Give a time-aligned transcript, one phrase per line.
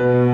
[0.00, 0.33] you